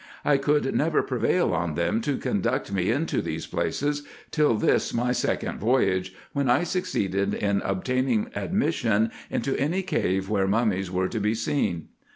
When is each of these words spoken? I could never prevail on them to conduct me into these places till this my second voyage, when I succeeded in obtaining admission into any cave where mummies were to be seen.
I 0.25 0.37
could 0.37 0.73
never 0.73 1.03
prevail 1.03 1.53
on 1.53 1.75
them 1.75 2.01
to 2.01 2.17
conduct 2.17 2.71
me 2.73 2.89
into 2.89 3.21
these 3.21 3.45
places 3.45 4.01
till 4.31 4.55
this 4.55 4.95
my 4.95 5.11
second 5.11 5.59
voyage, 5.59 6.15
when 6.33 6.49
I 6.49 6.63
succeeded 6.63 7.35
in 7.35 7.61
obtaining 7.63 8.31
admission 8.35 9.11
into 9.29 9.55
any 9.59 9.83
cave 9.83 10.27
where 10.27 10.47
mummies 10.47 10.89
were 10.89 11.07
to 11.09 11.19
be 11.19 11.35
seen. 11.35 11.89